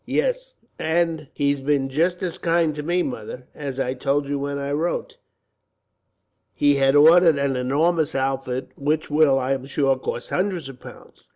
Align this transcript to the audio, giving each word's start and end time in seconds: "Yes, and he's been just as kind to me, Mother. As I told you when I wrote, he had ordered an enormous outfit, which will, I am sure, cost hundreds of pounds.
"Yes, 0.07 0.55
and 0.79 1.27
he's 1.31 1.59
been 1.59 1.87
just 1.87 2.23
as 2.23 2.39
kind 2.39 2.73
to 2.73 2.81
me, 2.81 3.03
Mother. 3.03 3.45
As 3.53 3.79
I 3.79 3.93
told 3.93 4.27
you 4.27 4.39
when 4.39 4.57
I 4.57 4.71
wrote, 4.71 5.17
he 6.55 6.77
had 6.77 6.95
ordered 6.95 7.37
an 7.37 7.55
enormous 7.55 8.15
outfit, 8.15 8.69
which 8.75 9.11
will, 9.11 9.37
I 9.37 9.51
am 9.53 9.67
sure, 9.67 9.95
cost 9.99 10.31
hundreds 10.31 10.67
of 10.69 10.79
pounds. 10.79 11.27